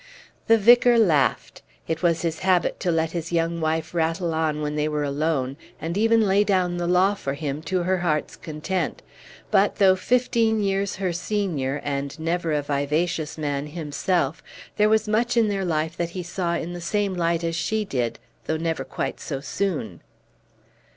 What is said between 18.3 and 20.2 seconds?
though never quite so soon.